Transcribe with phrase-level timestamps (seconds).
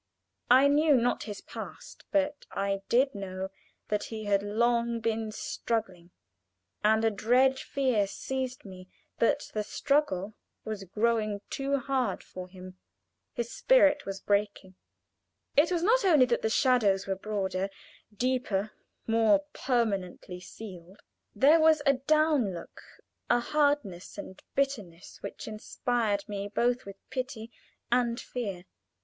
[0.49, 3.49] I knew not his past; but I did know
[3.89, 6.09] that he had long been struggling,
[6.83, 10.33] and a dread fear seized me that the struggle
[10.65, 12.79] was growing too hard for him
[13.33, 14.73] his spirit was breaking.
[15.55, 17.69] It was not only that the shadows were broader,
[18.11, 18.71] deeper,
[19.05, 20.99] more permanently sealed
[21.35, 22.81] there was a down look
[23.29, 27.51] a hardness and bitterness which inspired me both with pity
[27.91, 28.63] and fear.